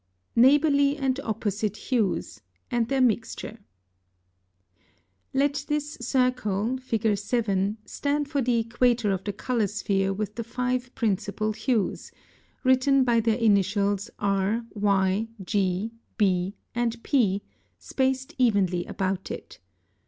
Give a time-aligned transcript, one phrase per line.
[0.35, 3.59] +Neighborly and opposite hues; and their mixture.+
[5.33, 7.15] (56) Let this circle (Fig.
[7.15, 12.11] 7) stand for the equator of the color sphere with the five principal hues
[12.63, 17.43] (written by their initials R, Y, G, B, and P)
[17.77, 19.59] spaced evenly about it.